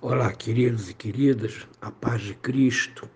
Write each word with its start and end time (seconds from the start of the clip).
Olá, 0.00 0.32
queridos 0.32 0.90
e 0.90 0.94
queridas, 0.94 1.66
a 1.80 1.90
paz 1.90 2.20
de 2.20 2.34
Cristo. 2.34 3.08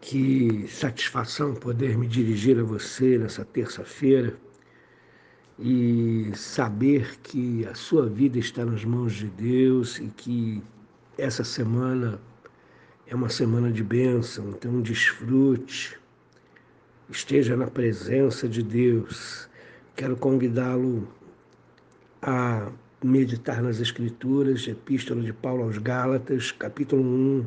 Que 0.00 0.66
satisfação 0.68 1.54
poder 1.54 1.98
me 1.98 2.06
dirigir 2.06 2.58
a 2.58 2.62
você 2.62 3.18
nessa 3.18 3.44
terça-feira 3.44 4.34
e 5.58 6.30
saber 6.34 7.18
que 7.20 7.66
a 7.66 7.74
sua 7.74 8.08
vida 8.08 8.38
está 8.38 8.64
nas 8.64 8.84
mãos 8.84 9.12
de 9.12 9.26
Deus 9.26 9.98
e 9.98 10.06
que 10.06 10.62
essa 11.18 11.44
semana 11.44 12.18
é 13.06 13.14
uma 13.14 13.28
semana 13.28 13.70
de 13.70 13.84
bênção, 13.84 14.50
então 14.50 14.80
desfrute, 14.80 15.98
esteja 17.10 17.54
na 17.54 17.66
presença 17.66 18.48
de 18.48 18.62
Deus. 18.62 19.48
Quero 19.94 20.16
convidá-lo 20.16 21.06
a 22.22 22.72
meditar 23.04 23.62
nas 23.62 23.80
Escrituras, 23.80 24.66
Epístola 24.66 25.20
de 25.20 25.32
Paulo 25.32 25.64
aos 25.64 25.76
Gálatas, 25.76 26.50
capítulo 26.50 27.02
1, 27.02 27.44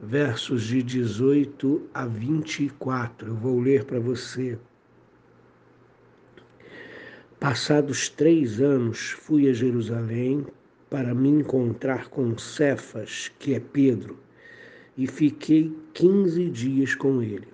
versos 0.00 0.62
de 0.62 0.82
18 0.82 1.82
a 1.92 2.06
24. 2.06 3.28
Eu 3.28 3.34
vou 3.34 3.60
ler 3.60 3.84
para 3.84 4.00
você. 4.00 4.58
Passados 7.38 8.08
três 8.08 8.58
anos, 8.58 9.10
fui 9.10 9.50
a 9.50 9.52
Jerusalém 9.52 10.46
para 10.88 11.14
me 11.14 11.28
encontrar 11.28 12.08
com 12.08 12.38
Cefas, 12.38 13.30
que 13.38 13.52
é 13.52 13.60
Pedro, 13.60 14.18
e 14.96 15.06
fiquei 15.06 15.76
quinze 15.92 16.48
dias 16.48 16.94
com 16.94 17.22
ele. 17.22 17.48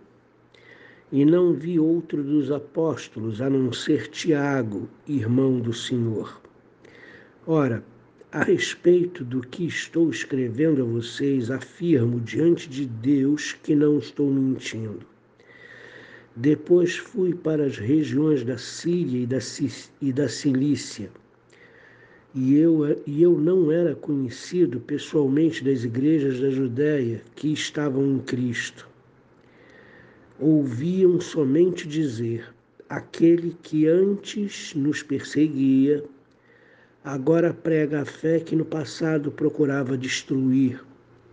E 1.11 1.25
não 1.25 1.53
vi 1.53 1.81
outro 1.81 2.23
dos 2.23 2.53
apóstolos 2.53 3.41
a 3.41 3.51
não 3.51 3.73
ser 3.73 4.07
Tiago, 4.11 4.89
irmão 5.09 5.59
do 5.59 5.73
Senhor. 5.73 6.46
Ora, 7.49 7.85
a 8.33 8.43
respeito 8.43 9.23
do 9.23 9.41
que 9.41 9.69
estou 9.69 10.11
escrevendo 10.11 10.83
a 10.83 10.85
vocês, 10.85 11.49
afirmo 11.49 12.19
diante 12.19 12.69
de 12.69 12.85
Deus 12.85 13.53
que 13.53 13.73
não 13.73 13.99
estou 13.99 14.29
mentindo. 14.29 15.07
Depois 16.35 16.97
fui 16.97 17.33
para 17.33 17.65
as 17.65 17.79
regiões 17.79 18.43
da 18.43 18.59
Síria 18.59 19.21
e 19.21 19.27
da, 19.27 19.39
e 20.03 20.13
da 20.13 20.29
Cilícia, 20.29 21.09
e 22.35 22.57
eu, 22.57 23.01
e 23.07 23.23
eu 23.23 23.39
não 23.39 23.71
era 23.71 23.95
conhecido 23.95 24.81
pessoalmente 24.81 25.63
das 25.63 25.85
igrejas 25.85 26.41
da 26.41 26.51
Judéia 26.51 27.23
que 27.37 27.53
estavam 27.53 28.05
em 28.11 28.19
Cristo. 28.19 28.89
Ouviam 30.41 31.21
somente 31.21 31.87
dizer: 31.87 32.53
aquele 32.89 33.57
que 33.63 33.87
antes 33.87 34.75
nos 34.75 35.01
perseguia, 35.01 36.05
agora 37.07 37.55
prega 37.55 38.03
a 38.03 38.05
fé 38.05 38.41
que 38.41 38.57
no 38.57 38.65
passado 38.65 39.31
procurava 39.31 39.97
destruir 39.97 40.85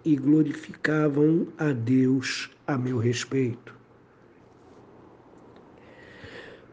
e 0.05 0.15
glorificavam 0.15 1.47
a 1.57 1.71
Deus 1.71 2.51
a 2.67 2.77
meu 2.77 2.99
respeito. 2.99 3.73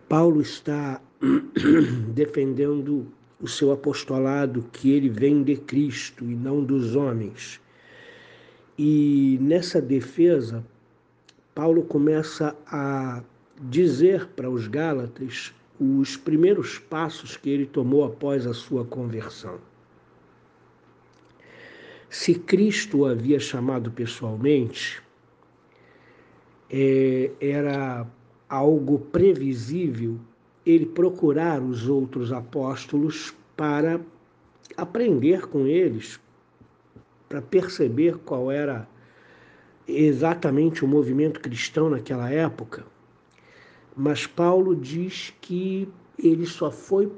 Paulo 0.06 0.42
está 0.42 1.00
defendendo 2.12 3.06
o 3.40 3.48
seu 3.48 3.72
apostolado 3.72 4.66
que 4.70 4.90
ele 4.90 5.08
vem 5.08 5.42
de 5.42 5.56
Cristo 5.56 6.26
e 6.26 6.34
não 6.34 6.62
dos 6.62 6.94
homens. 6.94 7.58
E 8.76 9.38
nessa 9.40 9.80
defesa, 9.80 10.62
Paulo 11.54 11.84
começa 11.84 12.54
a 12.66 13.22
dizer 13.62 14.26
para 14.36 14.50
os 14.50 14.66
Gálatas 14.66 15.54
os 15.80 16.14
primeiros 16.14 16.78
passos 16.78 17.38
que 17.38 17.48
ele 17.48 17.64
tomou 17.64 18.04
após 18.04 18.46
a 18.46 18.52
sua 18.52 18.84
conversão. 18.84 19.58
Se 22.10 22.34
Cristo 22.34 22.98
o 22.98 23.06
havia 23.06 23.40
chamado 23.40 23.90
pessoalmente, 23.90 25.02
é, 26.68 27.30
era 27.40 28.06
algo 28.46 28.98
previsível 28.98 30.18
ele 30.66 30.84
procurar 30.84 31.62
os 31.62 31.88
outros 31.88 32.30
apóstolos 32.30 33.34
para 33.56 33.98
aprender 34.76 35.46
com 35.46 35.66
eles, 35.66 36.20
para 37.26 37.40
perceber 37.40 38.18
qual 38.18 38.50
era 38.50 38.86
exatamente 39.88 40.84
o 40.84 40.88
movimento 40.88 41.40
cristão 41.40 41.88
naquela 41.88 42.30
época 42.30 42.84
mas 44.00 44.26
Paulo 44.26 44.74
diz 44.74 45.34
que 45.42 45.86
ele 46.18 46.46
só 46.46 46.70
foi 46.70 47.12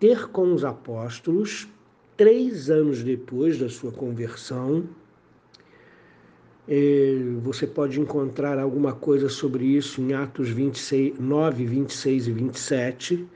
ter 0.00 0.26
com 0.26 0.52
os 0.52 0.64
apóstolos 0.64 1.68
três 2.16 2.68
anos 2.68 3.04
depois 3.04 3.60
da 3.60 3.68
sua 3.68 3.92
conversão. 3.92 4.88
É, 6.66 7.16
você 7.44 7.64
pode 7.64 8.00
encontrar 8.00 8.58
alguma 8.58 8.92
coisa 8.92 9.28
sobre 9.28 9.66
isso 9.66 10.00
em 10.00 10.12
Atos 10.12 10.48
26, 10.48 11.16
9, 11.20 11.64
26 11.64 12.26
e 12.26 12.32
27. 12.32 13.28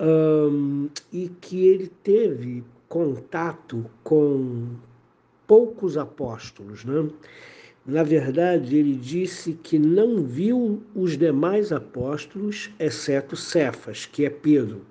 Um, 0.00 0.88
e 1.12 1.28
que 1.38 1.66
ele 1.66 1.88
teve 2.02 2.64
contato 2.88 3.84
com 4.02 4.68
poucos 5.46 5.98
apóstolos, 5.98 6.82
né? 6.86 7.10
Na 7.88 8.02
verdade, 8.02 8.76
ele 8.76 8.94
disse 8.94 9.54
que 9.54 9.78
não 9.78 10.22
viu 10.22 10.82
os 10.94 11.16
demais 11.16 11.72
apóstolos, 11.72 12.70
exceto 12.78 13.34
Cefas, 13.34 14.04
que 14.04 14.26
é 14.26 14.28
Pedro, 14.28 14.82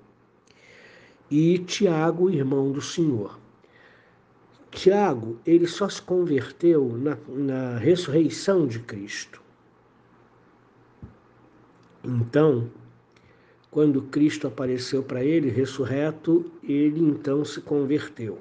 e 1.30 1.60
Tiago, 1.60 2.28
irmão 2.28 2.72
do 2.72 2.80
Senhor. 2.80 3.38
Tiago, 4.72 5.38
ele 5.46 5.68
só 5.68 5.88
se 5.88 6.02
converteu 6.02 6.98
na, 6.98 7.16
na 7.28 7.78
ressurreição 7.78 8.66
de 8.66 8.80
Cristo. 8.80 9.40
Então, 12.02 12.68
quando 13.70 14.02
Cristo 14.02 14.48
apareceu 14.48 15.04
para 15.04 15.22
ele, 15.22 15.50
ressurreto, 15.50 16.50
ele 16.64 16.98
então 16.98 17.44
se 17.44 17.60
converteu. 17.60 18.40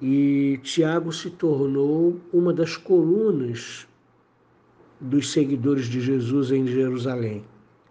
E 0.00 0.60
Tiago 0.62 1.10
se 1.10 1.30
tornou 1.30 2.20
uma 2.30 2.52
das 2.52 2.76
colunas 2.76 3.88
dos 5.00 5.32
seguidores 5.32 5.86
de 5.86 6.00
Jesus 6.00 6.50
em 6.50 6.66
Jerusalém. 6.66 7.44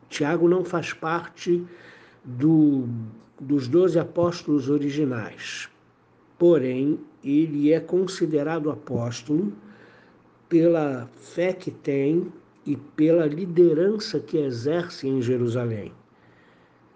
Tiago 0.08 0.48
não 0.48 0.64
faz 0.64 0.94
parte 0.94 1.66
do, 2.24 2.88
dos 3.40 3.68
doze 3.68 3.98
apóstolos 3.98 4.70
originais, 4.70 5.68
porém, 6.38 7.00
ele 7.24 7.74
é 7.74 7.80
considerado 7.80 8.70
apóstolo 8.70 9.52
pela 10.48 11.10
fé 11.16 11.54
que 11.54 11.72
tem 11.72 12.32
e 12.68 12.76
pela 12.76 13.26
liderança 13.26 14.20
que 14.20 14.38
exerce 14.38 15.08
em 15.08 15.22
Jerusalém. 15.22 15.92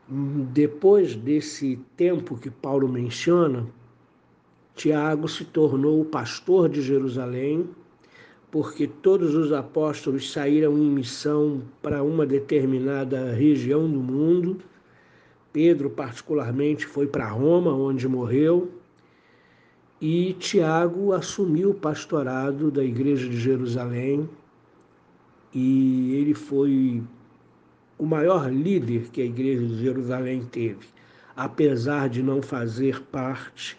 Depois 0.08 1.16
desse 1.16 1.80
tempo 1.96 2.38
que 2.38 2.50
Paulo 2.50 2.88
menciona, 2.88 3.68
Tiago 4.80 5.28
se 5.28 5.44
tornou 5.44 6.00
o 6.00 6.06
pastor 6.06 6.70
de 6.70 6.82
Jerusalém, 6.82 7.70
porque 8.50 8.88
todos 8.88 9.36
os 9.36 9.52
apóstolos 9.52 10.32
saíram 10.32 10.78
em 10.78 10.90
missão 10.90 11.62
para 11.82 12.02
uma 12.02 12.26
determinada 12.26 13.34
região 13.34 13.92
do 13.92 14.00
mundo. 14.00 14.58
Pedro, 15.52 15.90
particularmente, 15.90 16.86
foi 16.86 17.08
para 17.08 17.28
Roma, 17.28 17.74
onde 17.74 18.08
morreu, 18.08 18.72
e 20.00 20.32
Tiago 20.40 21.12
assumiu 21.12 21.72
o 21.72 21.76
pastorado 21.76 22.72
da 22.72 22.82
igreja 22.82 23.28
de 23.28 23.38
Jerusalém, 23.38 24.30
e 25.54 26.16
ele 26.16 26.34
foi 26.34 27.04
o 27.98 28.06
maior 28.06 28.50
líder 28.50 29.10
que 29.12 29.22
a 29.22 29.26
igreja 29.26 29.66
de 29.68 29.82
Jerusalém 29.82 30.42
teve, 30.50 30.88
apesar 31.36 32.08
de 32.08 32.24
não 32.24 32.42
fazer 32.42 33.02
parte 33.08 33.78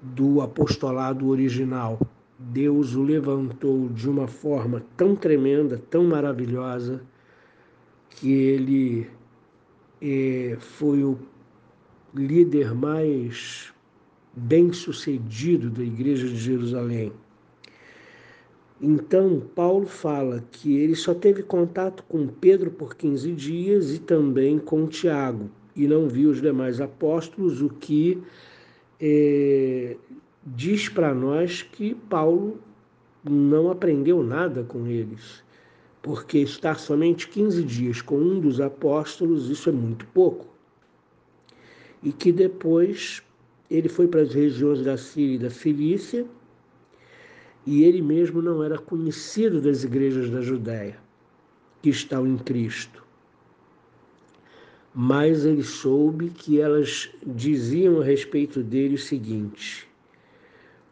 do 0.00 0.40
apostolado 0.40 1.28
original. 1.28 2.00
Deus 2.38 2.94
o 2.94 3.02
levantou 3.02 3.88
de 3.88 4.08
uma 4.08 4.28
forma 4.28 4.82
tão 4.96 5.16
tremenda, 5.16 5.82
tão 5.90 6.04
maravilhosa, 6.04 7.02
que 8.10 8.32
ele 8.32 9.10
é, 10.00 10.56
foi 10.60 11.02
o 11.02 11.18
líder 12.14 12.74
mais 12.74 13.72
bem 14.34 14.72
sucedido 14.72 15.68
da 15.68 15.82
igreja 15.82 16.28
de 16.28 16.36
Jerusalém. 16.36 17.12
Então, 18.80 19.42
Paulo 19.56 19.86
fala 19.86 20.44
que 20.52 20.78
ele 20.78 20.94
só 20.94 21.12
teve 21.12 21.42
contato 21.42 22.04
com 22.08 22.28
Pedro 22.28 22.70
por 22.70 22.94
15 22.94 23.32
dias 23.32 23.92
e 23.92 23.98
também 23.98 24.56
com 24.56 24.86
Tiago, 24.86 25.50
e 25.74 25.88
não 25.88 26.08
viu 26.08 26.30
os 26.30 26.40
demais 26.40 26.80
apóstolos, 26.80 27.60
o 27.60 27.68
que 27.68 28.22
é, 29.00 29.96
diz 30.44 30.88
para 30.88 31.14
nós 31.14 31.62
que 31.62 31.94
Paulo 31.94 32.58
não 33.24 33.70
aprendeu 33.70 34.22
nada 34.22 34.62
com 34.64 34.86
eles, 34.86 35.42
porque 36.02 36.38
estar 36.38 36.78
somente 36.78 37.28
15 37.28 37.62
dias 37.62 38.00
com 38.02 38.16
um 38.16 38.40
dos 38.40 38.60
apóstolos, 38.60 39.50
isso 39.50 39.68
é 39.68 39.72
muito 39.72 40.06
pouco. 40.06 40.46
E 42.02 42.12
que 42.12 42.32
depois 42.32 43.22
ele 43.70 43.88
foi 43.88 44.08
para 44.08 44.22
as 44.22 44.32
regiões 44.32 44.82
da 44.82 44.96
Síria 44.96 45.34
e 45.34 45.38
da 45.38 45.50
Cilícia, 45.50 46.26
e 47.66 47.84
ele 47.84 48.00
mesmo 48.00 48.40
não 48.40 48.62
era 48.62 48.78
conhecido 48.78 49.60
das 49.60 49.84
igrejas 49.84 50.30
da 50.30 50.40
Judéia, 50.40 50.98
que 51.82 51.90
estão 51.90 52.26
em 52.26 52.38
Cristo. 52.38 53.04
Mas 54.94 55.44
ele 55.44 55.62
soube 55.62 56.30
que 56.30 56.60
elas 56.60 57.10
diziam 57.24 58.00
a 58.00 58.04
respeito 58.04 58.62
dele 58.62 58.94
o 58.94 58.98
seguinte: 58.98 59.86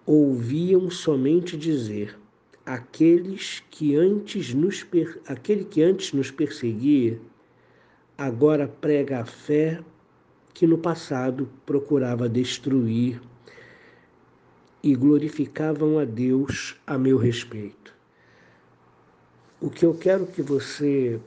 ouviam 0.05 0.91
somente 0.91 1.57
dizer: 1.57 2.17
aqueles 2.65 3.63
que 3.71 3.97
antes 3.97 4.53
nos 4.53 4.87
aquele 5.27 5.65
que 5.65 5.83
antes 5.83 6.13
nos 6.13 6.31
perseguia, 6.31 7.21
agora 8.19 8.69
prega 8.69 9.21
a 9.21 9.25
fé 9.25 9.81
que 10.53 10.67
no 10.67 10.79
passado 10.79 11.49
procurava 11.65 12.29
destruir 12.29 13.21
e 14.83 14.95
glorificavam 14.95 15.99
a 15.99 16.05
Deus 16.05 16.77
a 16.87 16.97
meu 16.97 17.19
respeito. 17.19 17.95
O 19.61 19.69
que 19.69 19.85
eu 19.85 19.95
quero 19.95 20.27
que 20.27 20.43
você 20.43 21.21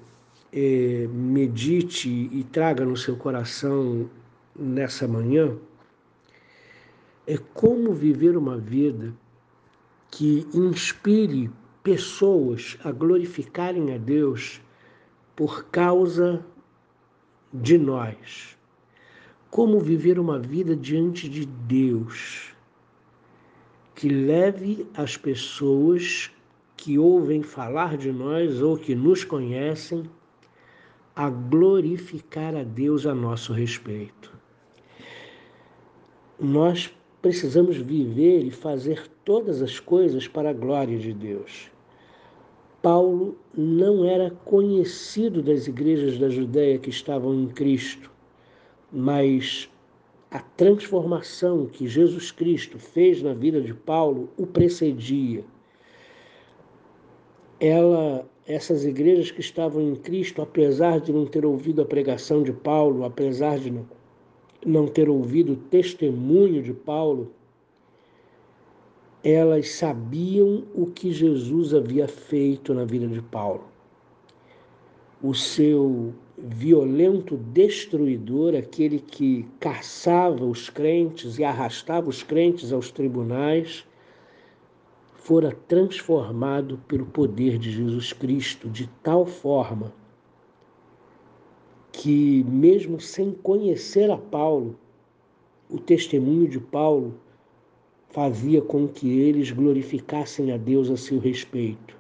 é, 0.51 1.07
medite 1.12 2.10
e 2.10 2.44
traga 2.44 2.86
no 2.86 2.98
seu 2.98 3.16
coração 3.16 4.10
nessa 4.56 5.07
manhã 5.07 5.56
é 7.28 7.38
como 7.54 7.94
viver 7.94 8.36
uma 8.36 8.57
vida 8.57 9.13
que 10.10 10.48
inspire 10.54 11.51
pessoas 11.84 12.78
a 12.84 12.92
glorificarem 12.92 13.94
a 13.94 13.98
Deus 13.98 14.60
por 15.36 15.66
causa 15.66 16.44
de 17.54 17.78
nós. 17.78 18.57
Como 19.52 19.80
viver 19.80 20.19
uma 20.19 20.40
vida 20.40 20.75
diante 20.75 21.30
de 21.30 21.45
Deus 21.45 22.54
que 23.94 24.10
leve 24.10 24.88
as 24.95 25.16
pessoas 25.16 26.31
que 26.78 26.98
ouvem 26.98 27.44
falar 27.44 27.98
de 27.98 28.12
nós 28.12 28.62
ou 28.62 28.78
que 28.78 28.95
nos 28.95 29.24
conhecem 29.24 30.10
a 31.19 31.30
glorificar 31.30 32.56
a 32.56 32.63
Deus 32.63 33.06
a 33.06 33.13
nosso 33.13 33.51
respeito. 33.51 34.33
Nós 36.39 36.95
precisamos 37.21 37.75
viver 37.75 38.45
e 38.45 38.51
fazer 38.51 39.06
todas 39.25 39.62
as 39.62 39.81
coisas 39.81 40.30
para 40.30 40.51
a 40.51 40.54
glória 40.54 40.98
de 40.98 41.12
Deus. 41.13 41.69
Paulo 42.81 43.38
não 43.54 44.06
era 44.06 44.31
conhecido 44.31 45.44
das 45.44 45.68
igrejas 45.68 46.18
da 46.18 46.30
Judéia 46.30 46.80
que 46.80 46.89
estavam 46.89 47.36
em 47.36 47.48
Cristo, 47.48 48.10
mas 48.89 49.69
a 50.31 50.39
transformação 50.39 51.66
que 51.66 51.86
Jesus 51.86 52.31
Cristo 52.31 52.80
fez 52.80 53.21
na 53.21 53.33
vida 53.33 53.60
de 53.60 53.74
Paulo 53.74 54.30
o 54.38 54.48
precedia. 54.48 55.44
Ela, 57.60 58.25
essas 58.50 58.84
igrejas 58.84 59.31
que 59.31 59.40
estavam 59.40 59.81
em 59.81 59.96
Cristo, 59.96 60.42
apesar 60.42 61.00
de 61.00 61.13
não 61.13 61.25
ter 61.25 61.46
ouvido 61.46 61.81
a 61.81 61.86
pregação 61.86 62.44
de 62.44 62.51
Paulo, 62.51 63.06
apesar 63.06 63.60
de 63.60 63.72
não 63.72 63.86
não 64.66 64.88
ter 64.88 65.10
ouvido 65.10 65.54
o 65.54 65.56
testemunho 65.56 66.62
de 66.62 66.74
Paulo, 66.74 67.31
elas 69.24 69.69
sabiam 69.69 70.66
o 70.74 70.86
que 70.86 71.12
Jesus 71.12 71.74
havia 71.74 72.07
feito 72.07 72.74
na 72.74 72.86
vida 72.86 73.07
de 73.07 73.22
Paulo. 73.22 73.66
O 75.22 75.34
seu 75.34 76.13
violento 76.38 77.36
destruidor, 77.36 78.56
aquele 78.56 79.00
que 79.00 79.45
caçava 79.60 80.45
os 80.45 80.69
crentes 80.69 81.38
e 81.38 81.44
arrastava 81.44 82.10
os 82.10 82.24
crentes 82.24 82.72
aos 82.72 82.92
tribunais, 82.92 83.86
fora 85.30 85.56
transformado 85.68 86.80
pelo 86.88 87.06
poder 87.06 87.60
de 87.60 87.70
Jesus 87.70 88.12
Cristo 88.12 88.68
de 88.68 88.88
tal 89.04 89.28
forma 89.28 89.94
que, 91.92 92.44
mesmo 92.46 93.00
sem 93.00 93.31
conhecer 93.31 94.10
a 94.10 94.18
Paulo, 94.18 94.76
o 95.70 95.78
testemunho 95.78 96.48
de 96.48 96.60
Paulo 96.60 97.14
fazia 98.10 98.60
com 98.60 98.88
que 98.88 99.20
eles 99.20 99.52
glorificassem 99.52 100.52
a 100.52 100.58
Deus 100.58 100.90
a 100.90 100.98
seu 100.98 101.20
respeito, 101.20 101.96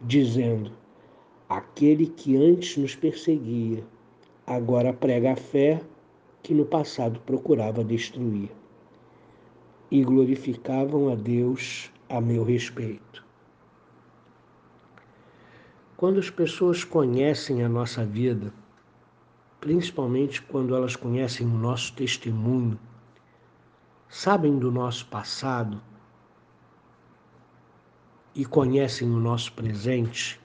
dizendo: 0.00 0.70
Aquele 1.48 2.06
que 2.06 2.36
antes 2.36 2.76
nos 2.76 2.94
perseguia, 2.94 3.82
agora 4.46 4.92
prega 4.92 5.32
a 5.32 5.36
fé 5.36 5.82
que 6.44 6.54
no 6.54 6.64
passado 6.64 7.18
procurava 7.26 7.82
destruir. 7.82 8.52
E 9.90 10.04
glorificavam 10.04 11.08
a 11.08 11.16
Deus 11.16 11.90
a 12.10 12.20
meu 12.20 12.42
respeito. 12.42 13.24
Quando 15.96 16.18
as 16.18 16.28
pessoas 16.28 16.82
conhecem 16.82 17.62
a 17.62 17.68
nossa 17.68 18.04
vida, 18.04 18.52
principalmente 19.60 20.42
quando 20.42 20.74
elas 20.74 20.96
conhecem 20.96 21.46
o 21.46 21.50
nosso 21.50 21.92
testemunho, 21.92 22.78
sabem 24.08 24.58
do 24.58 24.72
nosso 24.72 25.06
passado 25.06 25.80
e 28.34 28.44
conhecem 28.44 29.08
o 29.08 29.20
nosso 29.20 29.52
presente, 29.52 30.40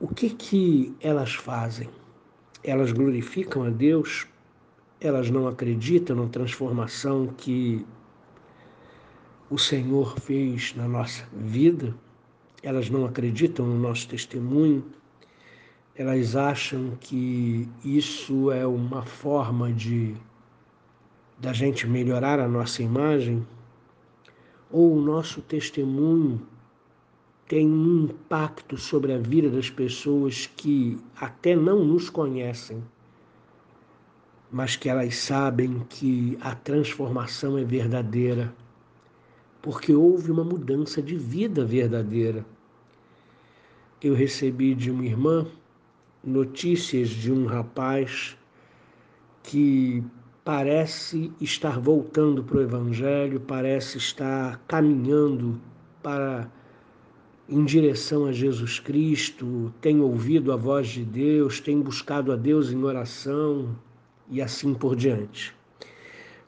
o 0.00 0.08
que 0.08 0.30
que 0.30 0.96
elas 1.00 1.34
fazem? 1.34 1.88
Elas 2.64 2.90
glorificam 2.90 3.62
a 3.62 3.70
Deus? 3.70 4.26
Elas 5.00 5.30
não 5.30 5.46
acreditam 5.46 6.16
na 6.16 6.28
transformação 6.28 7.26
que 7.26 7.86
o 9.50 9.58
Senhor 9.58 10.18
fez 10.20 10.74
na 10.74 10.88
nossa 10.88 11.26
vida? 11.32 11.94
Elas 12.62 12.88
não 12.88 13.04
acreditam 13.04 13.66
no 13.66 13.78
nosso 13.78 14.08
testemunho? 14.08 14.84
elas 15.96 16.34
acham 16.34 16.96
que 17.00 17.68
isso 17.84 18.50
é 18.50 18.66
uma 18.66 19.02
forma 19.02 19.72
de 19.72 20.14
da 21.38 21.52
gente 21.52 21.86
melhorar 21.86 22.40
a 22.40 22.48
nossa 22.48 22.82
imagem, 22.82 23.46
ou 24.70 24.96
o 24.96 25.00
nosso 25.00 25.42
testemunho 25.42 26.40
tem 27.46 27.68
um 27.68 28.04
impacto 28.04 28.76
sobre 28.78 29.12
a 29.12 29.18
vida 29.18 29.50
das 29.50 29.68
pessoas 29.68 30.46
que 30.56 30.98
até 31.20 31.54
não 31.54 31.84
nos 31.84 32.08
conhecem, 32.08 32.82
mas 34.50 34.74
que 34.74 34.88
elas 34.88 35.16
sabem 35.16 35.80
que 35.90 36.38
a 36.40 36.54
transformação 36.54 37.58
é 37.58 37.64
verdadeira, 37.64 38.54
porque 39.64 39.94
houve 39.94 40.30
uma 40.30 40.44
mudança 40.44 41.00
de 41.00 41.16
vida 41.16 41.64
verdadeira. 41.64 42.44
Eu 44.02 44.12
recebi 44.12 44.74
de 44.74 44.90
uma 44.90 45.06
irmã 45.06 45.46
notícias 46.22 47.08
de 47.08 47.32
um 47.32 47.46
rapaz 47.46 48.36
que 49.42 50.04
parece 50.44 51.32
estar 51.40 51.80
voltando 51.80 52.44
para 52.44 52.58
o 52.58 52.60
Evangelho, 52.60 53.40
parece 53.40 53.96
estar 53.96 54.60
caminhando 54.68 55.58
para 56.02 56.46
em 57.48 57.64
direção 57.64 58.26
a 58.26 58.32
Jesus 58.32 58.78
Cristo, 58.78 59.72
tem 59.80 59.98
ouvido 59.98 60.52
a 60.52 60.56
voz 60.56 60.88
de 60.88 61.02
Deus, 61.02 61.58
tem 61.58 61.80
buscado 61.80 62.30
a 62.32 62.36
Deus 62.36 62.70
em 62.70 62.84
oração 62.84 63.74
e 64.28 64.42
assim 64.42 64.74
por 64.74 64.94
diante. 64.94 65.56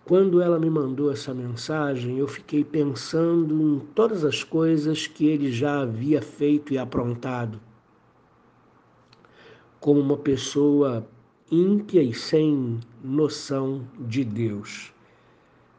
Quando 0.06 0.40
ela 0.40 0.56
me 0.56 0.70
mandou 0.70 1.10
essa 1.10 1.34
mensagem, 1.34 2.16
eu 2.16 2.28
fiquei 2.28 2.62
pensando 2.64 3.60
em 3.60 3.80
todas 3.92 4.24
as 4.24 4.44
coisas 4.44 5.08
que 5.08 5.26
ele 5.26 5.50
já 5.50 5.80
havia 5.80 6.22
feito 6.22 6.72
e 6.72 6.78
aprontado 6.78 7.60
como 9.80 9.98
uma 9.98 10.16
pessoa 10.16 11.04
ímpia 11.50 12.00
e 12.04 12.14
sem 12.14 12.78
noção 13.02 13.84
de 13.98 14.22
Deus. 14.22 14.94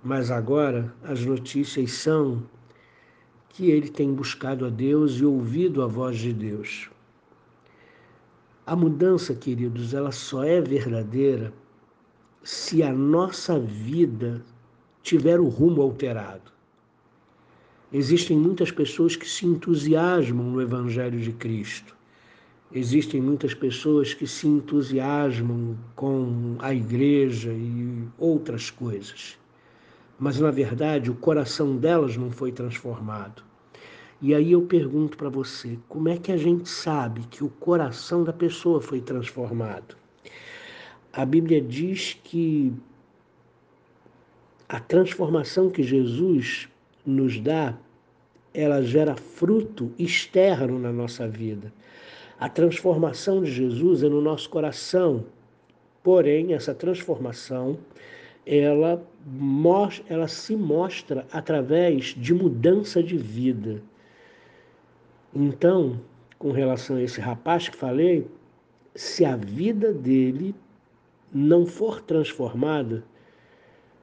Mas 0.03 0.29
agora 0.29 0.93
as 1.03 1.23
notícias 1.23 1.93
são 1.93 2.43
que 3.47 3.71
ele 3.71 3.87
tem 3.87 4.13
buscado 4.13 4.65
a 4.65 4.69
Deus 4.69 5.13
e 5.21 5.23
ouvido 5.23 5.81
a 5.81 5.87
voz 5.87 6.17
de 6.17 6.33
Deus. 6.33 6.89
A 8.65 8.75
mudança, 8.75 9.33
queridos, 9.33 9.93
ela 9.93 10.11
só 10.11 10.43
é 10.43 10.59
verdadeira 10.59 11.53
se 12.47 12.81
a 12.81 12.93
nossa 12.93 13.59
vida 13.59 14.41
tiver 15.03 15.37
o 15.37 15.49
rumo 15.49 15.81
alterado. 15.81 16.49
Existem 17.91 18.37
muitas 18.37 18.71
pessoas 18.71 19.17
que 19.17 19.27
se 19.27 19.45
entusiasmam 19.45 20.51
no 20.51 20.61
Evangelho 20.61 21.19
de 21.19 21.33
Cristo, 21.33 21.97
Existem 22.73 23.21
muitas 23.21 23.53
pessoas 23.53 24.13
que 24.13 24.27
se 24.27 24.45
entusiasmam 24.45 25.77
com 25.95 26.57
a 26.59 26.73
igreja 26.73 27.53
e 27.53 28.03
outras 28.17 28.69
coisas, 28.69 29.37
mas 30.19 30.37
na 30.37 30.51
verdade 30.51 31.09
o 31.09 31.15
coração 31.15 31.77
delas 31.77 32.17
não 32.17 32.29
foi 32.29 32.51
transformado. 32.51 33.41
E 34.21 34.35
aí 34.35 34.51
eu 34.51 34.63
pergunto 34.63 35.15
para 35.15 35.29
você: 35.29 35.79
como 35.87 36.09
é 36.09 36.17
que 36.17 36.29
a 36.29 36.35
gente 36.35 36.67
sabe 36.67 37.21
que 37.29 37.41
o 37.41 37.49
coração 37.49 38.25
da 38.25 38.33
pessoa 38.33 38.81
foi 38.81 38.99
transformado? 38.99 39.95
A 41.17 41.25
Bíblia 41.25 41.59
diz 41.59 42.15
que 42.23 42.71
a 44.69 44.79
transformação 44.79 45.67
que 45.67 45.81
Jesus 45.81 46.69
nos 47.03 47.39
dá, 47.39 47.75
ela 48.53 48.83
gera 48.83 49.15
fruto 49.15 49.91
externo 49.97 50.77
na 50.77 50.91
nossa 50.91 51.27
vida. 51.27 51.73
A 52.39 52.47
transformação 52.47 53.41
de 53.41 53.51
Jesus 53.51 54.03
é 54.03 54.09
no 54.09 54.21
nosso 54.21 54.47
coração. 54.47 55.25
Porém, 56.03 56.53
essa 56.53 56.75
transformação, 56.75 57.79
ela, 58.45 59.03
ela 60.07 60.27
se 60.27 60.55
mostra 60.55 61.25
através 61.31 62.13
de 62.15 62.31
mudança 62.31 63.01
de 63.01 63.17
vida. 63.17 63.81
Então, 65.33 65.99
com 66.37 66.51
relação 66.51 66.97
a 66.97 67.01
esse 67.01 67.19
rapaz 67.19 67.67
que 67.67 67.75
falei, 67.75 68.27
se 68.93 69.25
a 69.25 69.35
vida 69.35 69.91
dele 69.91 70.53
não 71.33 71.65
for 71.65 72.01
transformada, 72.01 73.03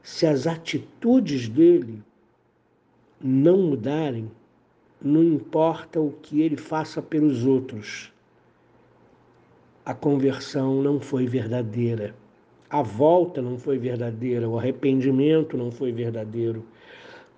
se 0.03 0.27
as 0.27 0.47
atitudes 0.47 1.49
dele 1.49 2.03
não 3.21 3.59
mudarem, 3.59 4.31
não 5.01 5.23
importa 5.23 6.01
o 6.01 6.11
que 6.11 6.43
ele 6.43 6.57
faça 6.57 7.01
pelos 7.01 7.47
outros, 7.47 8.13
a 9.85 9.95
conversão 9.95 10.83
não 10.83 11.01
foi 11.01 11.27
verdadeira, 11.27 12.15
a 12.71 12.83
volta 12.83 13.41
não 13.41 13.59
foi 13.59 13.79
verdadeira, 13.79 14.49
o 14.49 14.59
arrependimento 14.59 15.57
não 15.57 15.71
foi 15.71 15.93
verdadeiro. 15.93 16.65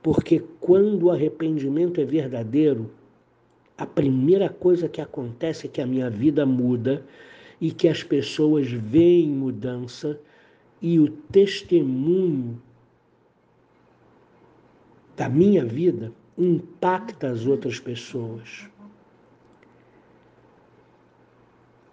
Porque 0.02 0.42
quando 0.60 1.04
o 1.04 1.10
arrependimento 1.10 2.00
é 2.00 2.04
verdadeiro, 2.04 2.90
a 3.76 3.84
primeira 3.84 4.48
coisa 4.48 4.88
que 4.88 5.00
acontece 5.00 5.66
é 5.66 5.68
que 5.68 5.80
a 5.80 5.86
minha 5.86 6.08
vida 6.08 6.46
muda 6.46 7.04
e 7.60 7.70
que 7.70 7.88
as 7.88 8.02
pessoas 8.02 8.70
veem 8.70 9.28
mudança 9.28 10.20
e 10.80 10.98
o 10.98 11.10
testemunho 11.10 12.60
da 15.16 15.28
minha 15.28 15.64
vida 15.64 16.12
impacta 16.36 17.30
as 17.30 17.46
outras 17.46 17.80
pessoas. 17.80 18.68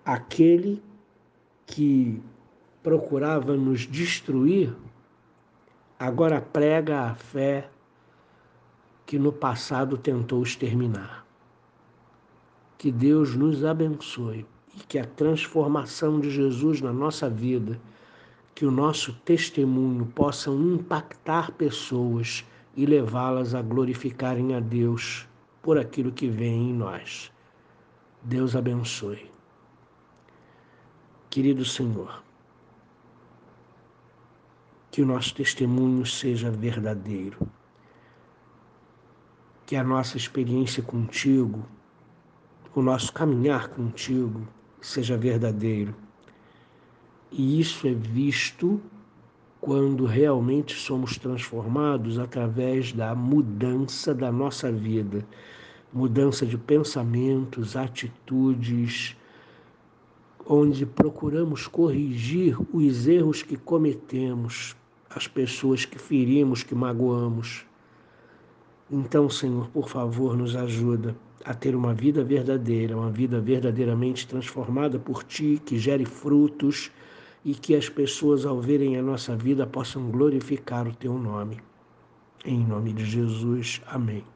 Aquele 0.03 0.83
que 1.65 2.21
procurava 2.81 3.55
nos 3.55 3.87
destruir, 3.87 4.75
agora 5.97 6.41
prega 6.41 7.03
a 7.03 7.15
fé 7.15 7.69
que 9.05 9.17
no 9.17 9.31
passado 9.31 9.97
tentou 9.97 10.43
exterminar. 10.43 11.25
Que 12.77 12.91
Deus 12.91 13.33
nos 13.33 13.63
abençoe 13.63 14.45
e 14.75 14.79
que 14.79 14.97
a 14.97 15.05
transformação 15.05 16.19
de 16.19 16.29
Jesus 16.29 16.81
na 16.81 16.91
nossa 16.91 17.29
vida, 17.29 17.79
que 18.55 18.65
o 18.65 18.71
nosso 18.71 19.13
testemunho 19.25 20.05
possa 20.07 20.49
impactar 20.49 21.51
pessoas 21.51 22.45
e 22.75 22.85
levá-las 22.85 23.53
a 23.53 23.61
glorificarem 23.61 24.55
a 24.55 24.59
Deus 24.59 25.27
por 25.61 25.77
aquilo 25.77 26.11
que 26.11 26.27
vem 26.27 26.69
em 26.69 26.73
nós. 26.73 27.31
Deus 28.21 28.55
abençoe. 28.55 29.31
Querido 31.29 31.65
Senhor, 31.65 32.23
que 34.91 35.01
o 35.01 35.05
nosso 35.05 35.33
testemunho 35.33 36.05
seja 36.05 36.51
verdadeiro, 36.51 37.49
que 39.65 39.75
a 39.75 39.83
nossa 39.83 40.17
experiência 40.17 40.83
contigo, 40.83 41.65
o 42.75 42.81
nosso 42.81 43.11
caminhar 43.11 43.69
contigo, 43.69 44.47
seja 44.83 45.17
verdadeiro. 45.17 45.95
E 47.31 47.59
isso 47.59 47.87
é 47.87 47.93
visto 47.93 48.79
quando 49.59 50.05
realmente 50.05 50.75
somos 50.75 51.17
transformados 51.17 52.19
através 52.19 52.91
da 52.91 53.15
mudança 53.15 54.13
da 54.13 54.31
nossa 54.31 54.71
vida, 54.71 55.25
mudança 55.91 56.45
de 56.45 56.57
pensamentos, 56.57 57.77
atitudes, 57.77 59.15
onde 60.45 60.85
procuramos 60.85 61.65
corrigir 61.65 62.57
os 62.75 63.07
erros 63.07 63.41
que 63.41 63.55
cometemos, 63.55 64.75
as 65.09 65.27
pessoas 65.27 65.85
que 65.85 65.97
ferimos, 65.97 66.61
que 66.61 66.75
magoamos. 66.75 67.65
Então, 68.91 69.29
Senhor, 69.29 69.69
por 69.69 69.87
favor, 69.87 70.35
nos 70.35 70.57
ajuda 70.57 71.15
a 71.45 71.53
ter 71.53 71.75
uma 71.75 71.93
vida 71.93 72.23
verdadeira, 72.23 72.97
uma 72.97 73.09
vida 73.09 73.39
verdadeiramente 73.39 74.27
transformada 74.27 74.97
por 74.97 75.23
Ti, 75.23 75.61
que 75.65 75.77
gere 75.77 76.05
frutos 76.05 76.91
e 77.43 77.53
que 77.53 77.75
as 77.75 77.89
pessoas, 77.89 78.45
ao 78.45 78.61
verem 78.61 78.97
a 78.97 79.01
nossa 79.01 79.35
vida, 79.35 79.67
possam 79.67 80.09
glorificar 80.09 80.87
o 80.87 80.95
Teu 80.95 81.17
nome. 81.17 81.59
Em 82.45 82.59
nome 82.65 82.93
de 82.93 83.05
Jesus, 83.05 83.81
amém. 83.87 84.32